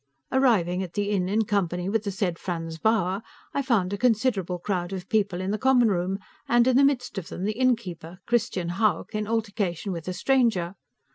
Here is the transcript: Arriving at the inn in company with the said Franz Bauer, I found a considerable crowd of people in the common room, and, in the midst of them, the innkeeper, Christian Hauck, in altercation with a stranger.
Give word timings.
Arriving 0.31 0.81
at 0.81 0.93
the 0.95 1.11
inn 1.11 1.29
in 1.29 1.43
company 1.45 1.87
with 1.87 2.03
the 2.03 2.09
said 2.09 2.39
Franz 2.39 2.79
Bauer, 2.79 3.21
I 3.53 3.61
found 3.61 3.93
a 3.93 3.99
considerable 3.99 4.57
crowd 4.57 4.93
of 4.93 5.07
people 5.07 5.39
in 5.41 5.51
the 5.51 5.59
common 5.59 5.89
room, 5.89 6.17
and, 6.47 6.65
in 6.65 6.75
the 6.75 6.83
midst 6.83 7.19
of 7.19 7.27
them, 7.27 7.43
the 7.43 7.51
innkeeper, 7.51 8.17
Christian 8.25 8.69
Hauck, 8.69 9.13
in 9.13 9.27
altercation 9.27 9.91
with 9.91 10.07
a 10.07 10.13
stranger. 10.13 10.73